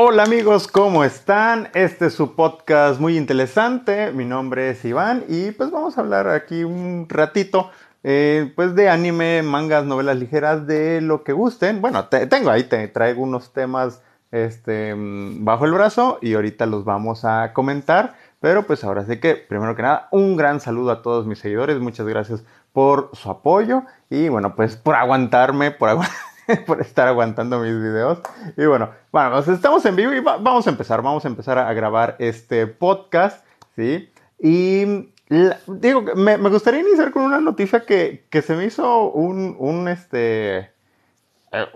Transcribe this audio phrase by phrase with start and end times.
[0.00, 1.70] Hola amigos, ¿cómo están?
[1.74, 4.12] Este es su podcast muy interesante.
[4.12, 7.72] Mi nombre es Iván y pues vamos a hablar aquí un ratito
[8.04, 11.80] eh, pues de anime, mangas, novelas ligeras, de lo que gusten.
[11.80, 14.00] Bueno, tengo ahí, te traigo unos temas
[14.30, 18.14] este, mm, bajo el brazo y ahorita los vamos a comentar.
[18.38, 21.80] Pero pues ahora sí que, primero que nada, un gran saludo a todos mis seguidores.
[21.80, 26.27] Muchas gracias por su apoyo y bueno, pues por aguantarme, por aguantar
[26.66, 28.20] por estar aguantando mis videos.
[28.56, 32.16] Y bueno, bueno, estamos en vivo y vamos a empezar, vamos a empezar a, grabar
[32.18, 33.44] este podcast,
[33.76, 34.10] ¿sí?
[34.38, 35.10] Y
[35.66, 40.70] digo, me, gustaría iniciar con una noticia que, se me hizo un, un este,
[41.52, 41.66] eh,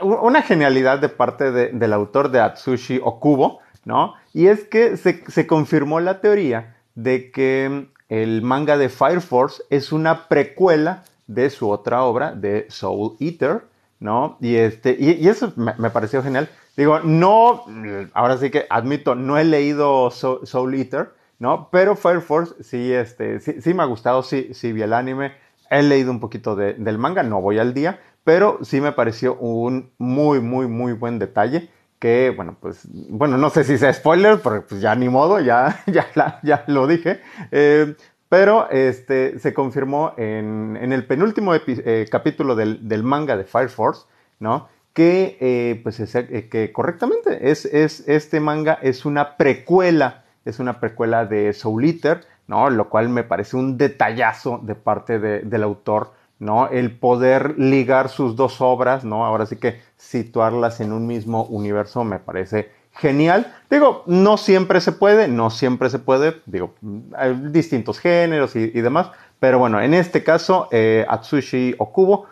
[0.00, 4.14] una genialidad de parte del autor de Atsushi Okubo, ¿no?
[4.32, 9.62] Y es que se, se confirmó la teoría de que el manga de Fire Force
[9.68, 13.71] es una precuela de su otra obra, de Soul Eater,
[14.02, 14.36] ¿no?
[14.40, 16.48] Y, este, y, eso me, pareció genial.
[16.76, 17.64] Digo, no,
[18.12, 21.68] ahora sí que admito, no he leído Soul, Eater, ¿no?
[21.70, 25.32] Pero Fire Force sí, este, sí, me ha gustado, sí, sí vi el anime,
[25.70, 29.92] he leído un poquito del manga, no voy al día, pero sí me pareció un
[29.98, 34.66] muy, muy, muy buen detalle que, bueno, pues, bueno, no sé si sea spoiler, pero
[34.66, 37.20] pues ya ni modo, ya, ya, ya lo dije,
[37.52, 37.94] eh,
[38.32, 44.06] pero este, se confirmó en, el penúltimo eh, capítulo del, manga de Fire Force,
[44.40, 44.70] ¿no?
[44.94, 50.80] Que, eh, pues eh, que correctamente es, es, este manga es una precuela, es una
[50.80, 52.70] precuela de Soul Eater, ¿no?
[52.70, 56.70] Lo cual me parece un detallazo de parte del autor, ¿no?
[56.70, 59.26] El poder ligar sus dos obras, ¿no?
[59.26, 63.54] Ahora sí que situarlas en un mismo universo me parece genial.
[63.70, 66.74] Digo, no siempre se puede, no siempre se puede, digo,
[67.16, 72.26] hay distintos géneros y, demás, pero bueno, en este caso, eh, Atsushi Okubo,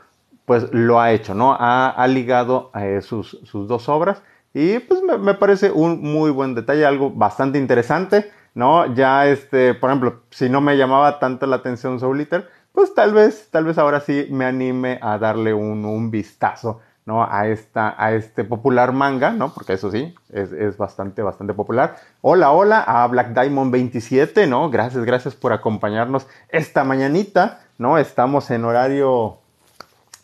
[0.45, 1.57] pues lo ha hecho, ¿no?
[1.59, 4.23] Ha, ligado eh, sus, dos obras
[4.53, 8.93] y pues me, parece un muy buen detalle, algo bastante interesante, ¿no?
[8.95, 13.15] Ya, este, por ejemplo, si no me llamaba tanto la atención Soul Eater, pues tal
[13.15, 16.81] vez, tal vez ahora sí me anime a darle un, un vistazo
[17.19, 19.53] A, esta, a este popular manga, ¿no?
[19.53, 21.97] Porque eso sí, es, bastante, bastante popular.
[22.21, 24.71] Hola, hola a Black Diamond 27, ¿no?
[24.71, 27.99] Gracias, gracias por acompañarnos esta mañanita, ¿no?
[27.99, 29.39] Estamos en horario,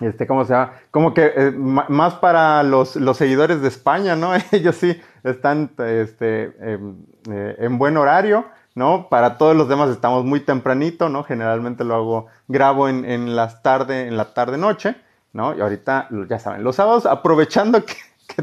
[0.00, 0.75] este, ¿cómo se llama?
[0.92, 4.30] Como que eh, más para los, los, seguidores de España, ¿no?
[4.52, 6.96] Ellos sí están, este, em,
[7.28, 8.44] eh, en buen horario.
[8.76, 9.08] ¿no?
[9.08, 11.25] Para todos los demás estamos muy tempranito, ¿no?
[11.25, 14.96] Generalmente lo hago, grabo en, en las tarde, en la tarde-noche,
[15.36, 15.54] ¿no?
[15.54, 17.94] Y ahorita, ya saben, los sábados aprovechando que,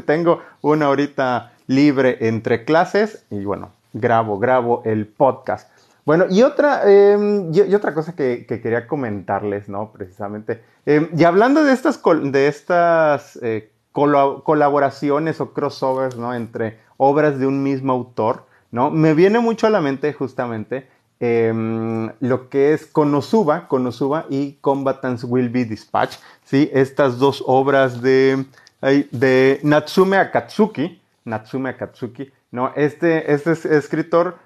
[0.06, 5.70] tengo una horita libre entre clases y bueno, grabo, grabo el podcast.
[6.04, 9.90] Bueno, y otra, em, y, otra cosa que, quería comentarles, ¿no?
[9.92, 16.34] Precisamente, em, y hablando de estas, de estas eh, colaboraciones o crossovers, ¿no?
[16.34, 18.90] Entre obras de un mismo autor, ¿no?
[18.90, 20.88] Me viene mucho a la mente justamente
[21.20, 26.68] Em, lo que es Konosuba, Konosuba y Combatants Will Be Dispatched, ¿sí?
[26.72, 28.44] Estas dos obras de,
[28.82, 32.72] de Natsume Akatsuki, Natsume Akatsuki, ¿no?
[32.74, 34.38] Este, este escritor,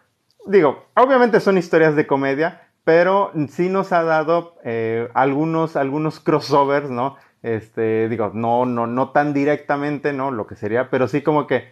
[0.46, 6.90] digo, obviamente son historias de comedia, pero sí nos ha dado eh, algunos, algunos crossovers,
[6.90, 7.16] ¿no?
[7.42, 10.30] Este, digo, no, no, no tan directamente, ¿no?
[10.30, 11.70] Lo que sería, pero sí como que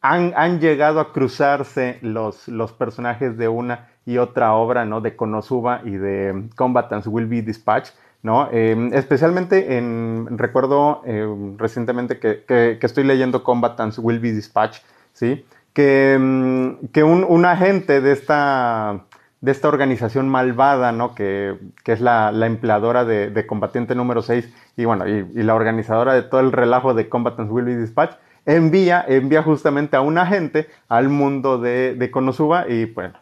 [0.00, 5.00] han, han llegado a cruzarse los, los personajes de una y otra obra, ¿no?
[5.00, 7.94] De Konosuba y de Combatants Will Be Dispatched,
[8.24, 8.48] ¿no?
[8.50, 14.82] Em, especialmente en, recuerdo em, recientemente que, estoy leyendo Combatants Will Be Dispatched,
[15.12, 15.44] ¿sí?
[15.72, 19.04] Que, em, que un, agente de esta,
[19.40, 21.14] de esta organización malvada, ¿no?
[21.14, 21.56] Que,
[21.86, 26.50] es la, empleadora de, combatiente número 6 y bueno, y, la organizadora de todo el
[26.50, 31.94] relajo de Combatants Will Be Dispatched, envía, envía justamente a un agente al mundo de,
[31.94, 33.12] de Konosuba y pues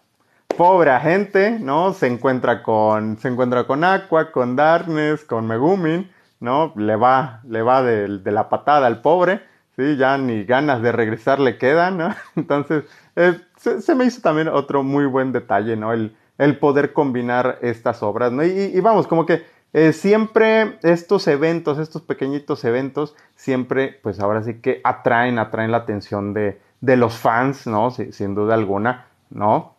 [0.58, 1.92] pobre agente, ¿no?
[1.92, 6.10] Se encuentra con, se encuentra con Aqua, con Darkness, con Megumin,
[6.40, 6.72] ¿no?
[6.74, 9.40] Le va, le va de, la patada al pobre,
[9.76, 9.96] ¿sí?
[9.96, 12.12] Ya ni ganas de regresar le quedan, ¿no?
[12.36, 12.84] Entonces,
[13.14, 15.92] eh, se, me hizo también otro muy buen detalle, ¿no?
[15.92, 16.12] El,
[16.58, 18.42] poder combinar estas obras, ¿no?
[18.44, 24.54] Y, vamos, como que eh, siempre estos eventos, estos pequeñitos eventos, siempre, pues ahora sí
[24.54, 27.92] que atraen, atraen la atención de los fans, ¿no?
[27.92, 29.77] sin duda alguna, ¿no?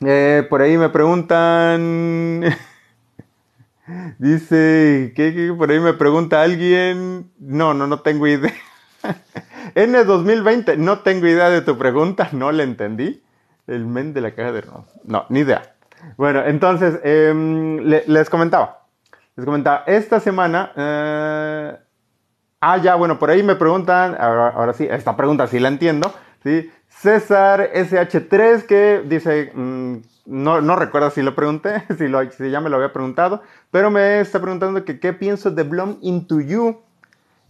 [0.00, 2.42] Eh, por ahí me preguntan.
[4.18, 7.30] Dice, ¿qué, Por ahí me pregunta alguien.
[7.38, 8.54] No, no, no tengo idea.
[9.74, 13.22] N 2020, no tengo idea de tu pregunta, no le entendí.
[13.66, 15.74] El men de la caja de no, no, ni idea.
[16.16, 18.86] Bueno, entonces, em, les comentaba.
[19.36, 20.72] Les comentaba, esta semana.
[20.76, 21.76] Eh,
[22.66, 26.10] Ah, ya, bueno, por ahí me preguntan, ahora, sí, esta pregunta sí la entiendo,
[26.42, 26.72] ¿sí?
[27.00, 29.96] César SH3 que dice, mm,
[30.26, 33.90] no, no recuerdo si lo pregunté, si, lo, si ya me lo había preguntado, pero
[33.90, 36.78] me está preguntando qué pienso de Blom Into You.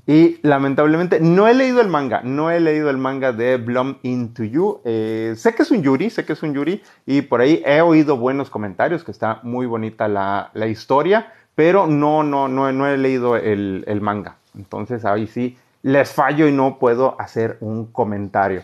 [0.06, 4.44] Y lamentablemente no he leído el manga, no he leído el manga de Blom Into
[4.44, 4.81] You.
[4.85, 7.81] Eh, sé que es un Yuri, sé que es un Yuri y por ahí he
[7.81, 12.99] oído buenos comentarios, que está muy bonita la, historia, pero no, no, no, no he
[12.99, 14.37] leído el, el, manga.
[14.55, 18.62] Entonces ahí sí les fallo y no puedo hacer un comentario,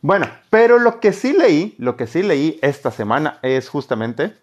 [0.00, 4.34] Bueno, pero lo que sí leí, lo que sí leí esta semana es justamente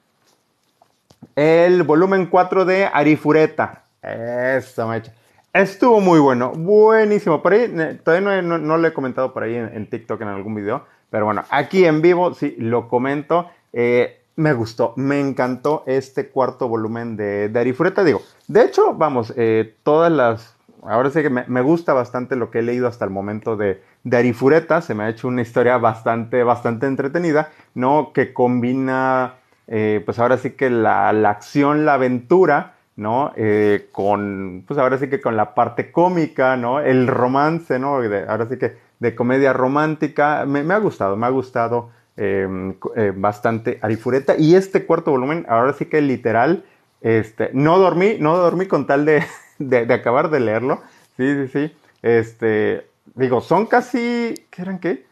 [1.36, 3.84] el volumen 4 de Arifureta.
[4.02, 5.14] Eso, mecha.
[5.54, 7.42] Estuvo muy bueno, buenísimo.
[7.42, 10.86] Por ahí, todavía no, no, lo he comentado por ahí en, TikTok en algún video,
[11.10, 13.50] pero bueno, aquí en vivo sí lo comento.
[13.74, 18.04] Eh, me gustó, me encantó este cuarto volumen de, Arifureta.
[18.04, 20.56] Digo, de hecho, vamos, eh, todas las.
[20.84, 24.18] Ahora sí que me, gusta bastante lo que he leído hasta el momento de, de
[24.18, 24.82] Arifureta.
[24.82, 28.12] Se me ha hecho una historia bastante, bastante entretenida, ¿no?
[28.14, 29.36] Que combina,
[29.68, 33.34] eh, pues ahora sí que la, la acción, la aventura ¿no?
[33.36, 36.80] Eh, con, pues ahora sí que con la parte cómica, ¿no?
[36.80, 37.96] El romance, ¿no?
[37.96, 43.80] ahora sí que de comedia romántica, me, ha gustado, me ha gustado em, eh, bastante
[43.82, 44.36] Arifureta.
[44.38, 46.64] Y este cuarto volumen, ahora sí que literal,
[47.02, 49.24] este, no dormí, no dormí con tal de,
[49.60, 50.82] de, acabar de leerlo.
[51.18, 51.76] Sí, sí, sí.
[52.04, 55.06] Este, digo, son casi, ¿qué eran qué?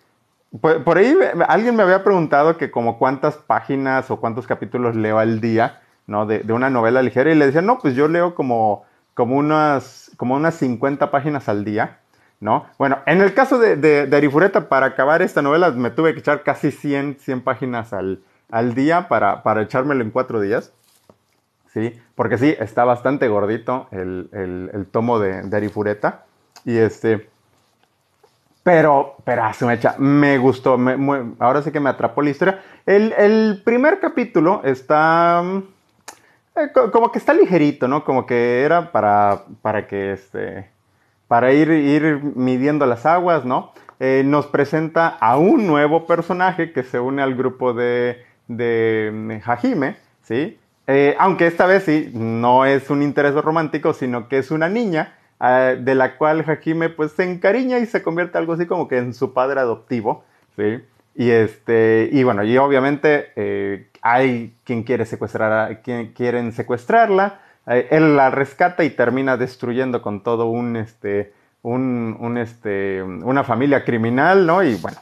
[0.62, 1.16] Por, ahí
[1.48, 5.82] alguien me había preguntado que como cuántas páginas o cuántos capítulos leo al día.
[6.10, 6.26] ¿no?
[6.26, 8.84] De, una novela ligera y le decía, no, pues yo leo como,
[9.14, 12.00] como, unas, como unas 50 páginas al día,
[12.40, 12.66] ¿no?
[12.78, 16.44] Bueno, en el caso de, de, Arifureta, para acabar esta novela me tuve que echar
[16.44, 20.74] casi 100, 100 páginas al, al día para, para echármelo en cuatro días.
[21.74, 21.94] ¿sí?
[22.16, 26.26] Porque sí, está bastante gordito el, el, tomo de, de, Arifureta.
[26.66, 27.29] Y este.
[28.72, 30.78] Pero, pero, ah, se me echa, me gustó,
[31.40, 32.62] ahora sí que me atrapó la historia.
[32.86, 35.42] El, primer capítulo está.
[36.56, 38.04] Eh, como que está ligerito, ¿no?
[38.04, 40.70] Como que era para, para que este,
[41.28, 43.72] para ir, ir midiendo las aguas, ¿no?
[44.00, 49.50] Eh, nos presenta a un nuevo personaje que se une al grupo de, de mm,
[49.50, 50.60] Hajime, ¿sí?
[50.86, 55.16] Eh, aunque esta vez sí, no es un interés romántico, sino que es una niña
[55.40, 59.14] de la cual Hajime pues se encariña y se convierte algo así como que en
[59.14, 60.24] su padre adoptivo,
[60.58, 60.84] ¿sí?
[61.16, 63.32] Y, este, y bueno, y obviamente
[64.02, 70.02] hay quien quiere secuestrar, a, quien quieren secuestrarla, eh, él la rescata y termina destruyendo
[70.02, 74.64] con todo un, este, un, este, una familia criminal, ¿no?
[74.64, 74.98] Y bueno,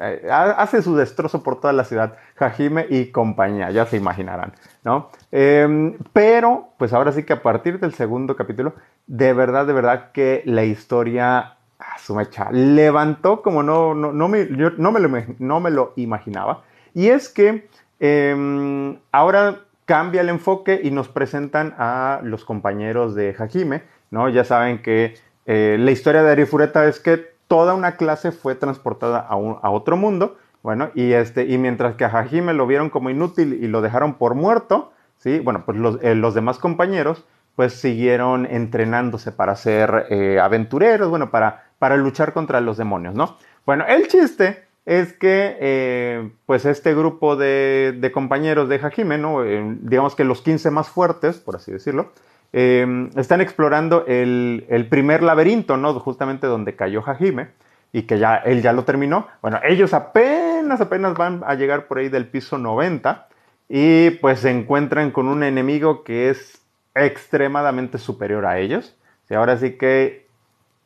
[0.00, 4.52] eh, hace su destrozo por toda la ciudad, Hajime y compañía, ya se imaginarán,
[4.84, 5.10] ¿no?
[5.36, 8.74] Em, pero, pues ahora sí que a partir del segundo capítulo,
[9.06, 14.92] de verdad, de verdad que la historia a levantó como no, no, no, me, no,
[14.92, 15.08] me lo,
[15.38, 16.62] no me lo imaginaba.
[16.94, 17.68] Y es que
[18.00, 24.28] Em, ahora cambia el enfoque y nos presentan a los compañeros de Hajime, ¿no?
[24.28, 25.14] Ya saben que
[25.46, 30.36] eh, la historia de Arifureta es que toda una clase fue transportada a, otro mundo,
[30.62, 34.14] bueno, y, este, y mientras que a Hajime lo vieron como inútil y lo dejaron
[34.14, 35.40] por muerto, ¿sí?
[35.40, 37.24] Bueno, pues los, eh, demás compañeros
[37.56, 43.36] pues siguieron entrenándose para ser eh, aventureros, bueno, para, para luchar contra los demonios, ¿no?
[43.64, 50.14] Bueno, el chiste es que eh, pues este grupo de, compañeros de Hajime, eh, digamos
[50.14, 52.12] que los 15 más fuertes, por así decirlo,
[52.52, 55.92] están explorando el, primer laberinto, ¿no?
[55.98, 57.48] justamente donde cayó Hajime
[57.92, 59.26] y que ya él ya lo terminó.
[59.42, 63.26] Bueno, ellos apenas, apenas van a llegar por ahí del piso 90
[63.68, 66.62] y pues se encuentran con un enemigo que es
[66.94, 68.96] extremadamente superior a ellos.
[69.28, 70.26] Y ahora sí que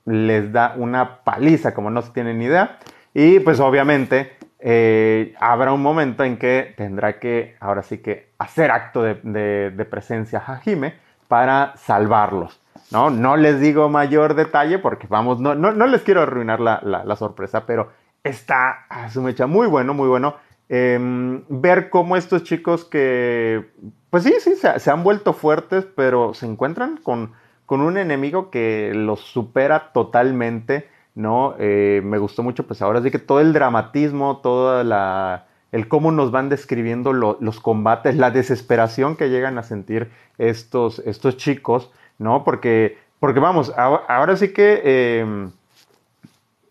[0.05, 2.79] les da una paliza, como no se tienen idea.
[3.13, 8.71] Y pues obviamente eh, habrá un momento en que tendrá que, ahora sí que, hacer
[8.71, 10.95] acto de, presencia Hajime
[11.29, 12.61] para salvarlos.
[12.91, 13.11] ¿no?
[13.11, 17.91] no les digo mayor detalle porque vamos, no, no, les quiero arruinar la, sorpresa, pero
[18.25, 20.37] está a su mecha muy bueno, muy bueno.
[20.69, 23.71] Em, ver cómo estos chicos que,
[24.11, 27.33] pues sí, sí, se, han vuelto fuertes, pero se encuentran con,
[27.67, 31.57] con un enemigo que los supera totalmente ¿no?
[31.59, 36.13] Eh, me gustó mucho, pues ahora sí que todo el dramatismo, toda la, el cómo
[36.13, 42.45] nos van describiendo los combates, la desesperación que llegan a sentir estos, estos chicos, ¿no?
[42.45, 45.51] Porque, porque vamos, ahora, sí que em,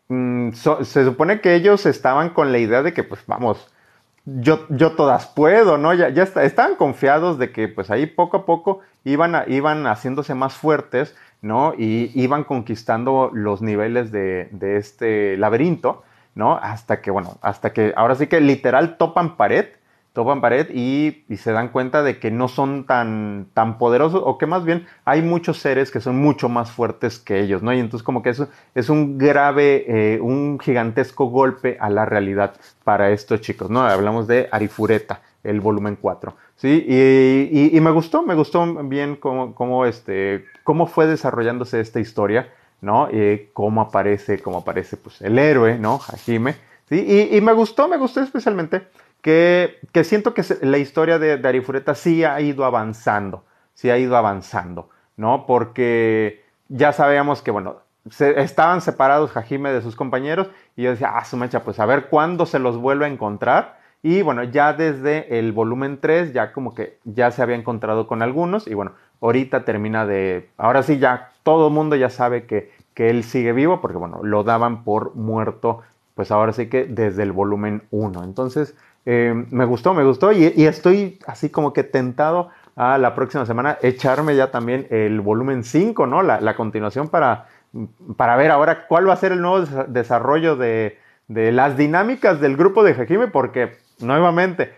[0.08, 3.68] mm, se supone que ellos estaban con la idea de que, pues vamos,
[4.28, 5.94] yo, yo todas puedo, ¿no?
[5.94, 10.54] Ya, ya estaban confiados de que pues ahí poco a poco iban, iban haciéndose más
[10.54, 11.74] fuertes, ¿no?
[11.78, 16.04] Y iban conquistando los niveles de, de este laberinto,
[16.36, 16.58] ¿no?
[16.58, 19.68] Hasta que, bueno, hasta que ahora sí que literal topan pared
[20.18, 24.48] topan pared y, se dan cuenta de que no son tan, tan poderosos o que
[24.48, 27.72] más bien hay muchos seres que son mucho más fuertes que ellos, ¿no?
[27.72, 32.56] Y entonces como que eso es un grave, eh, un gigantesco golpe a la realidad
[32.84, 33.82] para estos chicos, ¿no?
[33.82, 36.84] Hablamos de Arifureta, el volumen 4, ¿sí?
[37.72, 43.08] Y, me gustó, me gustó bien cómo, cómo, este, cómo fue desarrollándose esta historia, ¿no?
[43.12, 46.00] Eh, cómo aparece, cómo aparece pues el héroe, ¿no?
[46.12, 46.56] Hajime,
[46.90, 47.06] ¿sí?
[47.08, 48.88] Y, y me gustó, me gustó especialmente
[49.28, 53.44] que, siento que la historia de, de, Arifureta sí ha ido avanzando,
[53.74, 55.46] sí ha ido avanzando, ¿no?
[55.46, 57.82] Porque ya sabíamos que, bueno,
[58.20, 62.06] estaban separados Hajime de sus compañeros y yo decía, ah, su mecha, pues a ver
[62.06, 63.80] cuándo se los vuelve a encontrar.
[64.02, 68.22] Y bueno, ya desde el volumen 3 ya como que ya se había encontrado con
[68.22, 72.72] algunos y bueno, ahorita termina de, ahora sí ya todo el mundo ya sabe que,
[72.94, 75.82] que él sigue vivo porque bueno, lo daban por muerto,
[76.16, 78.24] pues ahora sí que desde el volumen 1.
[78.24, 78.76] Entonces,
[79.10, 83.78] eh, me gustó, me gustó y, estoy así como que tentado a la próxima semana
[83.82, 86.22] echarme ya también el volumen 5, ¿no?
[86.24, 87.46] La, continuación para,
[88.18, 91.00] para ver ahora cuál va a ser el nuevo desarrollo de,
[91.30, 94.74] las dinámicas del grupo de Hajime, porque nuevamente,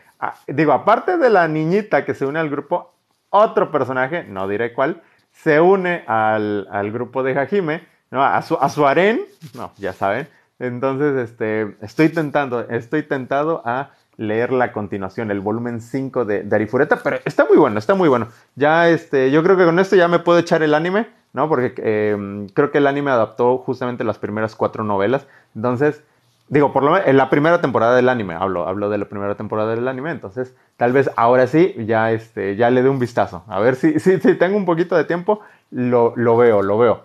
[0.46, 2.94] digo, aparte de la niñita que se une al grupo,
[3.32, 8.24] otro personaje, no diré cuál, se une al, grupo de Hajime, ¿no?
[8.24, 9.22] A su, a su harén,
[9.56, 10.28] no, ya saben.
[10.60, 16.56] Entonces, este, estoy tentando, estoy tentado a leer la continuación, el volumen 5 de, de,
[16.56, 18.28] Arifureta, pero está muy bueno, está muy bueno.
[18.56, 21.48] Ya, este, yo creo que con esto ya me puedo echar el anime, ¿no?
[21.48, 25.26] Porque em, creo que el anime adaptó justamente las primeras cuatro novelas.
[25.56, 26.04] Entonces,
[26.50, 29.36] digo, por lo menos en la primera temporada del anime, hablo, hablo de la primera
[29.36, 33.46] temporada del anime, entonces tal vez ahora sí ya, este, ya le dé un vistazo.
[33.48, 35.40] A ver si, si, si tengo un poquito de tiempo,
[35.72, 37.04] lo, lo veo, lo veo.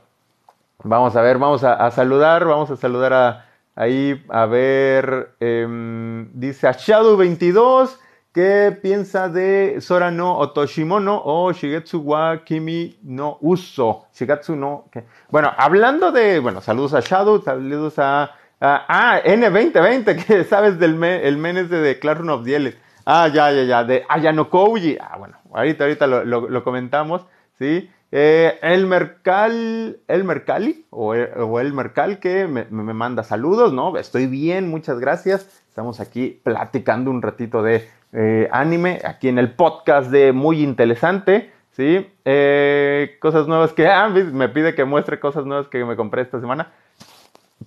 [0.83, 3.45] Vamos a ver, vamos a saludar, vamos a saludar a,
[3.77, 7.99] Ahí, a ver, em, dice a Shadow22,
[8.33, 14.07] ¿qué piensa de Sora no Otoshimono o Shigetsu wa Kimi no Uso?
[14.15, 14.85] Shigetsu no.
[15.29, 21.37] Bueno, hablando de, bueno, saludos a Shadow, saludos a, ah, N2020, que sabes del el
[21.37, 22.77] menes de Clash of Dieles.
[23.05, 24.99] Ah, ya, ya, ya, de Ayano Kouji.
[25.01, 27.27] Ah, bueno, ahorita, ahorita lo, lo comentamos,
[27.59, 27.91] ¿sí?
[28.17, 33.97] Eh, el Mercal, el Mercali o el, Mercal que me, manda saludos, ¿no?
[33.97, 35.65] Estoy bien, muchas gracias.
[35.69, 41.51] Estamos aquí platicando un ratito de eh, anime aquí en el podcast de Muy Interesante,
[41.73, 42.07] ¿sí?
[42.25, 46.39] Eh, cosas nuevas que, ah, me pide que muestre cosas nuevas que me compré esta
[46.39, 46.71] semana.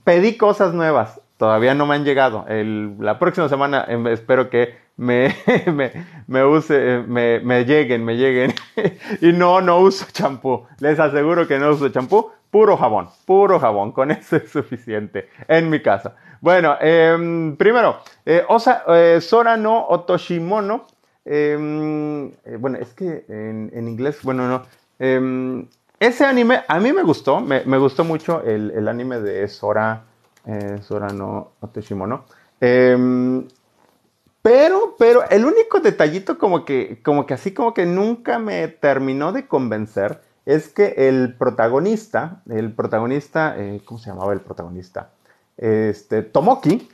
[0.05, 2.45] Pedí cosas nuevas, todavía no me han llegado.
[2.47, 5.35] la próxima semana em, espero que me,
[6.27, 8.53] me, use, me, me, lleguen, me lleguen.
[9.21, 10.65] y no, no uso champú.
[10.79, 12.31] Les aseguro que no uso champú.
[12.49, 13.91] Puro jabón, puro jabón.
[13.91, 16.15] Con eso es suficiente en mi casa.
[16.41, 20.85] Bueno, em, primero, eh, Osa, eh, Sora no Otoshimono.
[21.25, 24.65] Em, eh, bueno, es que en, en inglés, bueno, no.
[25.99, 30.03] Ese anime a mí me gustó, me, me gustó mucho el, el, anime de Sora,
[30.81, 32.25] Sora no Otoshimono.
[34.47, 39.33] Pero, pero el único detallito como que, como que así como que nunca me terminó
[39.33, 45.11] de convencer es que el protagonista, el protagonista, eh, ¿cómo se llamaba el protagonista?
[45.57, 46.87] Este, Tomoki.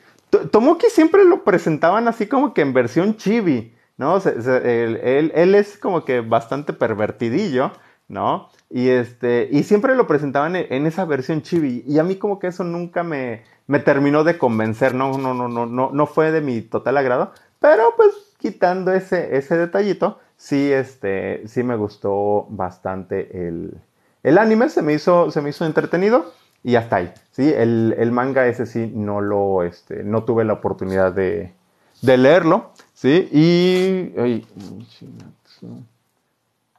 [0.50, 4.18] Tomoki siempre lo presentaban así como que en versión chibi, ¿no?
[4.18, 7.72] él, es como que bastante pervertidillo,
[8.08, 8.50] ¿no?
[8.76, 11.84] Y, este, y siempre lo presentaban en, esa versión chibi.
[11.86, 15.48] Y a mí como que eso nunca me, me terminó de convencer, no, no, no,
[15.48, 17.34] no, no, no fue de mi total agrado.
[17.60, 23.78] Pero pues quitando ese, ese detallito, sí, este, sí me gustó bastante el,
[24.24, 27.14] el anime, se me, hizo, se me hizo entretenido y hasta ahí.
[27.30, 27.54] ¿sí?
[27.56, 31.54] El, manga ese sí no lo, este, no tuve la oportunidad de,
[32.02, 33.30] de leerlo, ¿sí?
[33.32, 34.48] Y,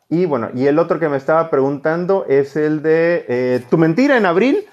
[0.08, 4.16] y bueno, y el otro que me estaba preguntando es el de eh, Tu mentira
[4.16, 4.66] en abril.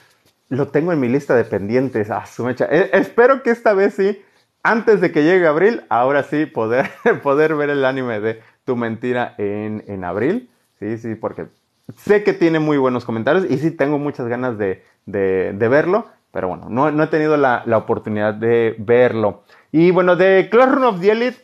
[0.49, 2.09] Lo tengo en mi lista de pendientes.
[2.11, 2.25] Ah.
[2.69, 4.21] Eh, espero que esta vez sí
[4.63, 6.89] antes de que llegue abril, ahora sí poder,
[7.23, 10.49] poder ver el anime de Tu Mentira en, abril.
[10.79, 11.47] Sí, sí, porque
[11.97, 16.67] sé que tiene muy buenos comentarios y sí tengo muchas ganas de, verlo, pero bueno,
[16.69, 19.43] no, he tenido la, oportunidad de verlo.
[19.71, 21.37] Y bueno, de Clash of the Elite,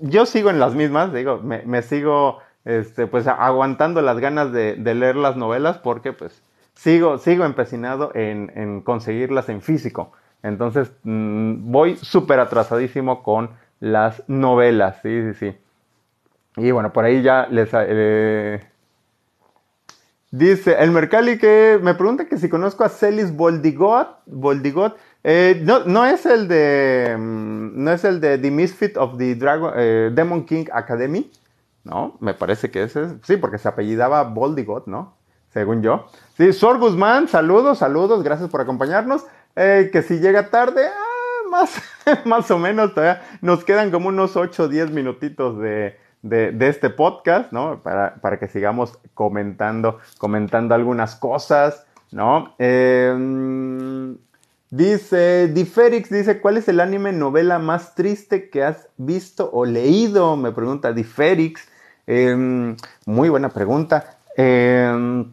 [0.00, 5.16] yo sigo en las mismas, digo, me, sigo este, pues aguantando las ganas de, leer
[5.16, 6.42] las novelas porque pues
[6.74, 10.12] sigo, sigo empecinado en, en conseguirlas en físico.
[10.42, 15.58] Entonces mm, voy súper atrasadísimo con las novelas, sí, sí, sí.
[16.56, 17.70] Y bueno, por ahí ya les...
[17.72, 18.60] Eh,
[20.36, 24.96] Dice, el Mercalli que me pregunta que si conozco a Celis Boldigot.
[25.22, 27.14] Eh, no, no es el de.
[27.16, 31.30] mm, No es el de The Misfit of the Dragon, eh, Demon King Academy.
[31.84, 33.12] No, me parece que ese es.
[33.22, 35.16] Sí, porque se apellidaba Boldigot, ¿no?
[35.50, 36.06] Según yo.
[36.36, 39.24] Sí, Sor Guzmán, saludos, saludos, gracias por acompañarnos.
[39.54, 41.80] Eh, que si llega tarde, ah, más,
[42.24, 46.90] más o menos, todavía nos quedan como unos 8 o 10 minutitos de, de, este
[46.90, 47.80] podcast, ¿no?
[47.82, 52.54] Para, para que sigamos comentando, comentando algunas cosas, ¿no?
[52.58, 54.16] Eh,
[54.70, 60.36] dice, Diferix dice, ¿cuál es el anime novela más triste que has visto o leído?
[60.36, 61.73] Me pregunta Diferix.
[62.06, 64.18] Eh, muy buena pregunta.
[64.36, 65.24] Eh,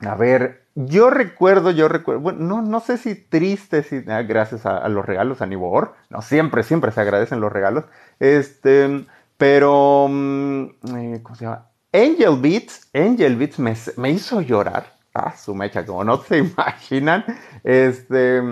[0.00, 4.66] a ver, yo recuerdo, yo recuerdo, bueno, no, no sé si triste, si, ah, gracias
[4.66, 7.84] a, a los regalos a Nibor, no, siempre, siempre se agradecen los regalos,
[8.18, 10.64] este, pero, mm,
[10.96, 11.66] eh, ¿cómo se llama?
[11.92, 17.24] Angel Beats, Angel Beats me, me hizo llorar, ah, su mecha, como no se imaginan,
[17.64, 18.42] este,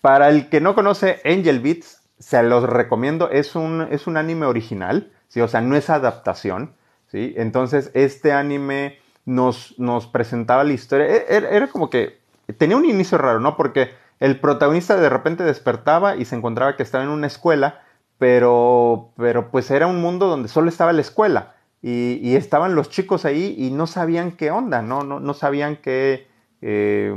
[0.00, 4.46] para el que no conoce Angel Beats, se los recomiendo, es un, es un anime
[4.46, 5.40] original, ¿sí?
[5.42, 6.72] o sea, no es adaptación,
[7.08, 7.34] ¿sí?
[7.36, 11.06] Entonces, este anime nos, nos presentaba la historia.
[11.06, 12.18] E- Era, era como que
[12.58, 13.56] tenía un inicio raro, ¿no?
[13.56, 17.82] Porque el protagonista de repente despertaba y se encontraba que estaba en una escuela,
[18.18, 21.54] pero, pero pues era un mundo donde solo estaba la escuela.
[21.82, 25.02] Y, y estaban los chicos ahí y no sabían qué onda, ¿no?
[25.04, 26.26] No, no sabían qué...
[26.62, 27.14] eh,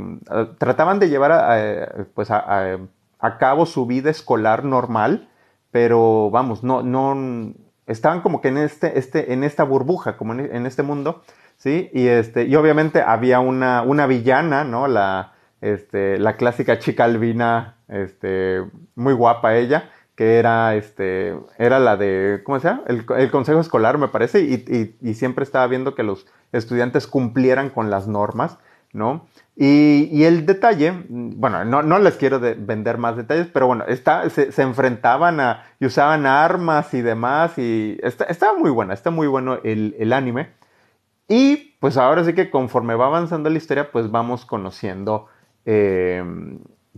[0.58, 2.78] trataban de llevar a, a- pues a-
[3.18, 5.28] a cabo su vida escolar normal,
[5.70, 7.52] pero vamos, no, no,
[7.90, 11.22] estaban como que en, este, este, en esta burbuja, como en, este mundo,
[11.56, 11.90] ¿sí?
[11.92, 14.86] Y, este, y obviamente había una, una villana, ¿no?
[14.88, 18.62] La, este, la clásica chica albina, este,
[18.94, 22.82] muy guapa ella, que era, este, era la de, ¿cómo se llama?
[22.86, 27.06] El, el consejo escolar, me parece, y, y- y siempre estaba viendo que los estudiantes
[27.06, 28.58] cumplieran con las normas,
[28.92, 29.26] ¿no?
[29.62, 33.66] Y, y el detalle, mm, bueno, no, no les quiero de- vender más detalles, pero
[33.66, 38.70] bueno, está, se, se enfrentaban a, y usaban armas y demás, y está, estaba muy
[38.70, 40.48] buena, está muy bueno el, el anime.
[41.28, 45.26] Y pues ahora sí que conforme va avanzando la historia, pues vamos conociendo,
[45.66, 46.24] eh,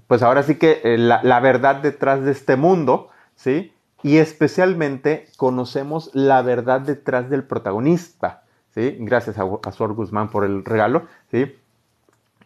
[0.07, 3.72] pues ahora sí que eh, la, la verdad detrás de este mundo, ¿sí?
[4.03, 8.44] Y especialmente conocemos la verdad detrás del protagonista,
[8.75, 8.96] ¿sí?
[9.01, 11.57] Gracias a, a Sor Guzmán por el regalo, ¿sí?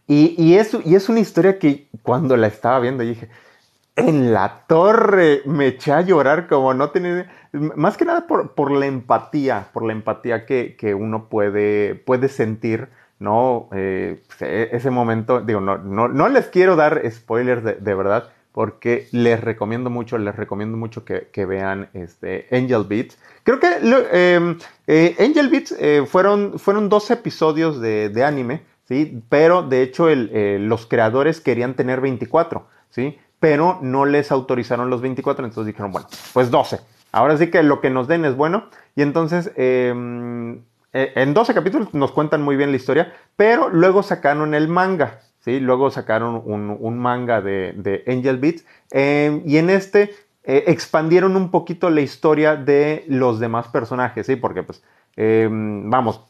[0.07, 3.29] Y, y, es, y es una historia que cuando la estaba viendo dije,
[3.97, 7.31] en la torre me eché a llorar como no tenía.
[7.53, 12.29] Más que nada por, por la empatía, por la empatía que, que uno puede, puede
[12.29, 12.88] sentir,
[13.19, 13.69] ¿no?
[13.73, 17.95] Eh, pues, e- ese momento, digo, no, no, no les quiero dar spoilers de, de
[17.95, 23.19] verdad, porque les recomiendo mucho, les recomiendo mucho que, que vean este Angel Beats.
[23.42, 29.22] Creo que eh, eh, Angel Beats eh, fueron, fueron dos episodios de, de anime, ¿sí?
[29.29, 33.18] Pero de hecho eh, los creadores querían tener 24, ¿sí?
[33.38, 36.81] Pero no les autorizaron los 24, entonces dijeron, bueno, pues 12.
[37.12, 38.64] Ahora sí que lo que nos den es bueno.
[38.94, 39.92] Y entonces, eh,
[40.92, 45.20] eh, en 12 capítulos nos cuentan muy bien la historia, pero luego sacaron el manga,
[45.40, 45.61] ¿sí?
[45.61, 48.64] Luego sacaron un, manga de, Angel Beats.
[48.92, 50.14] eh, y en este
[50.49, 54.37] eh, expandieron un poquito la historia de los demás personajes, ¿sí?
[54.37, 54.81] Porque, pues,
[55.16, 56.20] eh, vamos,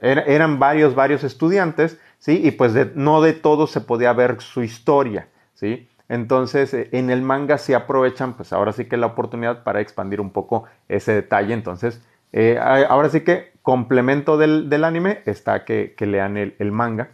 [0.00, 2.40] er- eran varios, varios estudiantes, ¿sí?
[2.44, 5.88] Y pues no de todos se podía ver su historia, ¿sí?
[6.08, 10.20] Entonces, eh, en el manga sí aprovechan, pues ahora sí que la oportunidad para expandir
[10.20, 11.54] un poco ese detalle.
[11.54, 12.02] Entonces,
[12.32, 17.10] eh, ahora sí que complemento del, del anime está que, que lean el, el manga.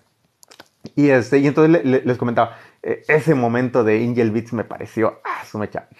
[0.97, 4.65] Y, este, y entonces le- le- les comentaba, eh, ese momento de Angel Beats me
[4.65, 5.45] pareció, ah,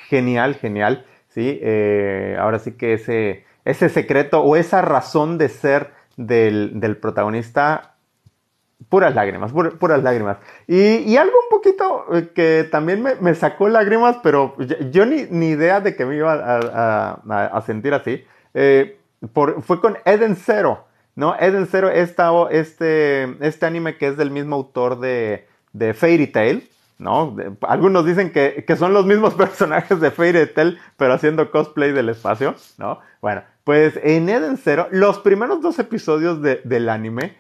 [0.09, 1.59] genial, genial, ¿sí?
[1.63, 5.91] Eh, ahora sí que ese, ese secreto o esa razón de ser
[6.27, 7.95] del, del protagonista,
[8.89, 10.39] puras lágrimas, pur- puras lágrimas.
[10.67, 14.55] Y, y algo un poquito eh, que también me, me sacó lágrimas, pero
[14.91, 18.99] yo, ni, ni idea de que me iba a, a- sentir así, eh,
[19.63, 20.87] fue con Eden Zero.
[21.17, 21.35] ¿no?
[21.39, 26.69] Eden Zero, esta, este, este anime que es del mismo autor de, de Fairy Tail,
[26.99, 27.37] ¿no?
[27.63, 32.09] Algunos dicen que, que son los mismos personajes de Fairy Tail, pero haciendo cosplay del
[32.09, 33.01] espacio, ¿no?
[33.21, 37.37] Bueno, pues en Eden Zero, los primeros dos episodios de- del anime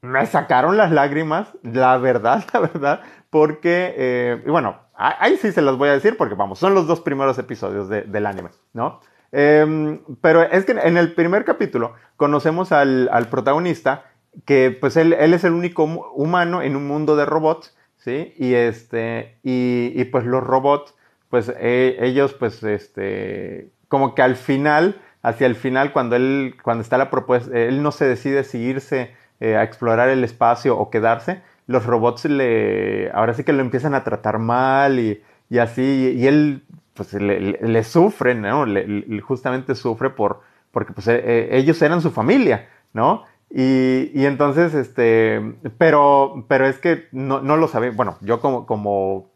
[0.00, 5.60] me sacaron las lágrimas, la verdad, la verdad, porque, eh, y bueno, ahí sí se
[5.60, 9.00] los voy a decir porque, vamos, son los dos primeros episodios de- del anime, ¿no?
[9.32, 14.04] Em, pero es que en el primer capítulo conocemos al, al protagonista,
[14.44, 15.82] que pues él, él es el único
[16.14, 18.34] humano en un mundo de robots, ¿sí?
[18.38, 20.94] Y, este, y, y, pues los robots,
[21.28, 26.82] pues eh, ellos pues este, como que al final, hacia el final, cuando él, cuando
[26.82, 30.90] está la propuesta, él no se decide si irse eh, a explorar el espacio o
[30.90, 36.14] quedarse, los robots le, ahora sí que lo empiezan a tratar mal y, y así,
[36.16, 38.66] y él pues le, sufre, ¿no?
[38.66, 40.40] Le, justamente sufre por,
[40.72, 43.24] porque pues eh, eh, ellos eran su familia, ¿no?
[43.50, 45.40] Y, y, entonces, este,
[45.78, 49.30] pero, pero es que no, no lo sabía, bueno, yo como, como,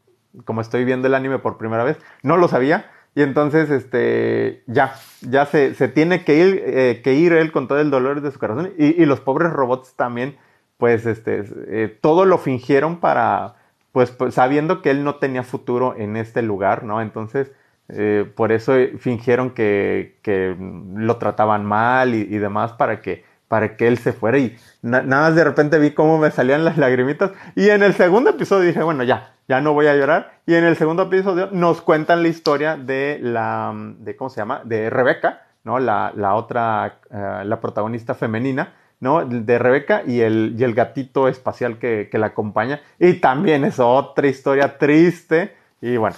[0.45, 4.95] como estoy viendo el anime por primera vez, no lo sabía, y entonces, este, ya,
[5.21, 8.33] ya se, se tiene que ir, eh, que ir él con todo el dolor de
[8.33, 8.73] su corazón.
[8.77, 10.37] Y, y los pobres robots también,
[10.79, 13.55] pues, este, eh, todo lo fingieron para,
[13.93, 17.01] pues, pues, sabiendo que él no tenía futuro en este lugar, ¿no?
[17.01, 17.53] Entonces,
[17.89, 20.57] eh, por eso fingieron que, que,
[20.97, 24.37] lo trataban mal y, y, demás para que, para que él se fuera.
[24.37, 27.31] Y nada más de repente vi cómo me salían las lagrimitas.
[27.55, 30.41] Y en el segundo episodio dije, bueno, ya, ya no voy a llorar.
[30.45, 34.63] Y en el segundo episodio nos cuentan la historia de la, de, ¿cómo se llama?
[34.65, 35.79] De Rebeca, ¿no?
[35.79, 39.25] La, la otra, uh, la protagonista femenina, ¿no?
[39.25, 42.81] De Rebeca y el, y el gatito espacial que, que la acompaña.
[42.99, 45.55] Y también es otra historia triste.
[45.81, 46.17] Y bueno,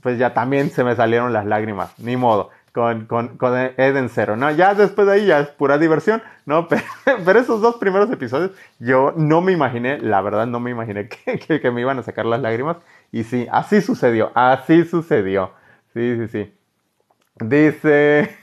[0.00, 4.36] pues ya también se me salieron las lágrimas, ni modo con, con, con Eden Zero,
[4.36, 4.50] ¿no?
[4.50, 6.68] Ya después de ahí ya es pura diversión, ¿no?
[7.04, 11.08] Pero, pero, esos dos primeros episodios yo no me imaginé, la verdad no me imaginé
[11.46, 12.76] que, que, me iban a sacar las lágrimas.
[13.12, 15.52] Y sí, así sucedió, así sucedió.
[15.94, 16.54] Sí, sí, sí.
[17.40, 18.36] Dice...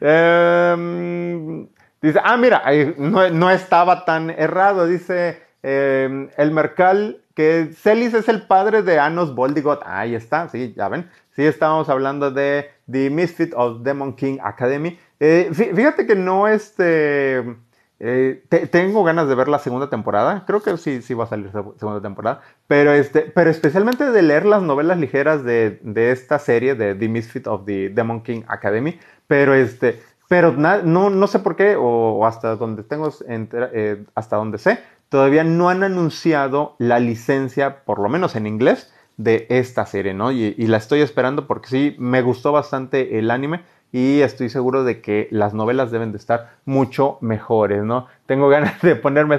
[0.00, 1.66] um,
[2.02, 2.62] dice, ah, mira,
[2.98, 8.98] no, no, estaba tan errado, dice eh, el Mercal que Celis es el padre de
[8.98, 9.82] Anos Boldigot.
[9.86, 11.10] Ahí está, sí, ya ven.
[11.30, 14.98] Sí, estábamos hablando de The Misfit of Demon King Academy.
[15.18, 17.56] Eh, fíjate que no este...
[18.02, 20.44] Eh, te, tengo ganas de ver la segunda temporada.
[20.46, 22.40] Creo que sí, sí va a salir segunda temporada.
[22.66, 27.08] Pero, este, pero especialmente de leer las novelas ligeras de, de esta serie de The
[27.08, 28.98] Misfit of the Demon King Academy.
[29.26, 30.00] Pero este,
[30.30, 34.78] pero no, no sé por qué, o, o hasta donde tengo, eh, hasta donde sé,
[35.08, 40.32] todavía no han anunciado la licencia, por lo menos en inglés, de esta serie, ¿no?
[40.32, 43.60] Y, la estoy esperando porque sí, me gustó bastante el anime
[43.92, 48.06] y estoy seguro de que las novelas deben de estar mucho mejores, ¿no?
[48.24, 49.38] Tengo ganas de ponerme...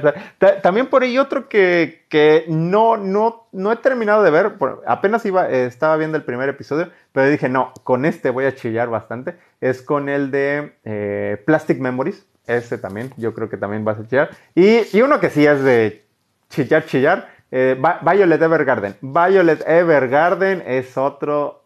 [0.61, 4.53] También por ahí otro que, que no, no, no he terminado de ver,
[4.85, 8.53] apenas iba, eh, estaba viendo el primer episodio, pero dije, no, con este voy a
[8.53, 13.83] chillar bastante, es con el de eh, Plastic Memories, ese también, yo creo que también
[13.83, 16.05] vas a chillar, y, y uno que sí es de
[16.49, 18.95] chillar, chillar, eh, Violet Evergarden.
[19.01, 21.63] Violet Evergarden es otro.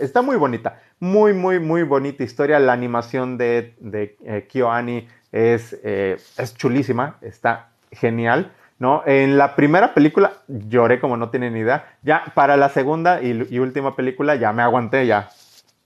[0.00, 0.80] Está muy bonita.
[0.98, 2.58] Muy, muy, muy bonita historia.
[2.58, 7.16] La animación de, de eh, es, eh, es chulísima.
[7.22, 8.52] Está genial.
[8.80, 9.02] ¿no?
[9.06, 11.96] En la primera película lloré como no tienen idea.
[12.02, 15.28] Ya para la segunda y última película ya me aguanté, ya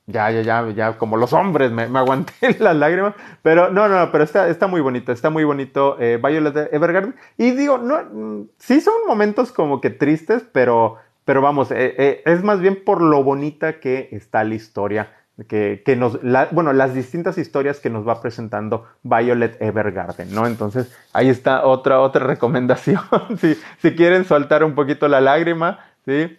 [0.06, 3.14] ya, ya, ya, ya, como los hombres, me, aguanté las lágrimas.
[3.42, 7.14] Pero no, no, pero está, está muy bonito, está muy bonito eh, Violet Evergarden.
[7.38, 12.22] Y digo, no, mm, sí son momentos como que tristes, pero, pero vamos, eh, eh,
[12.26, 15.12] es más bien por lo bonita que está la historia.
[15.48, 16.20] Que, que nos,
[16.52, 20.46] bueno, las distintas historias que nos va presentando Violet Evergarden, ¿no?
[20.46, 23.00] Entonces, ahí está otra, otra recomendación.
[23.40, 26.38] si, si quieren soltar un poquito la lágrima, ¿sí?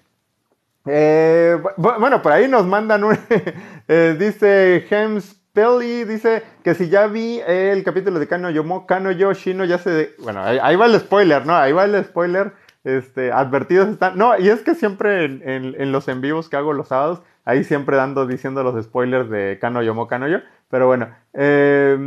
[0.86, 3.17] Eh, bueno, por ahí nos mandan un.
[3.88, 9.12] eh, dice Hems Pelly, dice que si ya vi el capítulo de Kano Yomo, Kano
[9.12, 10.13] Yo, Shino ya se.
[10.19, 11.56] Bueno, ahí, va el spoiler, ¿no?
[11.56, 12.54] Ahí va el spoiler.
[12.84, 14.17] Este, advertidos están.
[14.17, 17.98] No, y es que siempre en, los en vivos que hago los sábados, ahí siempre
[17.98, 20.39] dando, diciendo los spoilers de Kano Yomo, Kano Yo.
[20.69, 21.98] Pero bueno, eh,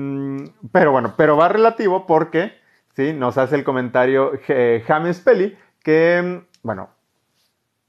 [0.71, 2.53] pero bueno, pero va relativo porque,
[2.95, 6.91] sí, nos hace el comentario eh, James Pelly que, bueno,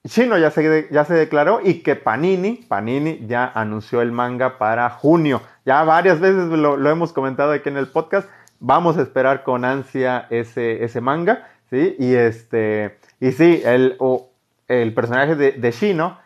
[0.09, 4.89] Chino ya se, ya se declaró y que Panini, Panini ya anunció el manga para
[4.89, 5.41] junio.
[5.65, 8.27] Ya varias veces lo, lo, hemos comentado aquí en el podcast.
[8.59, 11.95] Vamos a esperar con ansia ese, ese manga, ¿sí?
[11.99, 14.29] Y este, y sí, el, o,
[14.67, 16.19] el personaje de, de, Shino,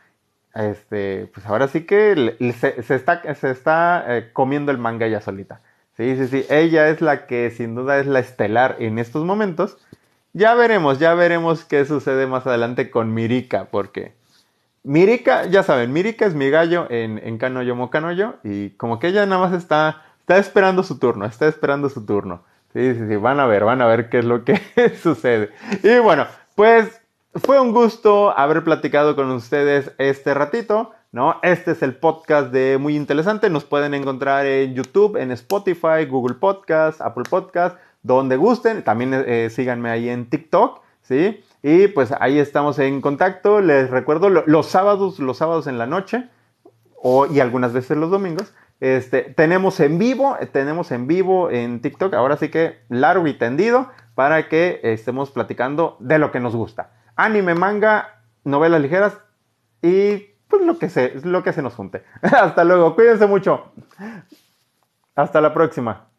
[0.56, 5.22] este, pues ahora sí que se, se está, se está eh, comiendo el manga ya
[5.22, 5.62] solita.
[5.98, 6.46] Sí, sí, sí.
[6.50, 9.78] Ella es la que sin duda es la estelar en estos momentos.
[10.34, 14.16] Ya veremos, ya veremos qué sucede más adelante con Mirika, porque
[14.82, 19.48] Mirika, ya saben, Mirika es mi gallo en, en Mokanoyo y como que ella nada
[19.48, 22.44] más está, está esperando su turno, está esperando su turno.
[22.74, 24.60] Sí, sí, sí, van a ver, van a ver qué es lo que
[25.04, 25.52] sucede.
[25.84, 27.00] Y bueno, pues
[27.36, 30.94] fue un gusto haber platicado con ustedes este ratito.
[31.14, 31.40] ¿no?
[31.44, 33.52] Este es el podcast de Muy Interesante.
[33.52, 38.84] Nos pueden encontrar en YouTube, en Spotify, Google Podcast, Apple Podcast, donde gusten.
[38.84, 41.44] También eh, síganme ahí en TikTok, ¿sí?
[41.62, 43.62] Y pues ahí estamos en contacto.
[43.62, 46.30] Les recuerdo lo, los sábados, los sábados en la noche,
[47.30, 52.36] y algunas veces los domingos, Este, tenemos en vivo, tenemos en vivo en TikTok, ahora
[52.36, 56.92] sí que largo y tendido para que estemos platicando de lo que nos gusta.
[57.16, 59.18] Anime, manga, novelas ligeras
[59.82, 62.04] y pues lo que se, lo que se nos junte.
[62.22, 63.72] Hasta luego, cuídense mucho.
[65.16, 66.13] Hasta la próxima.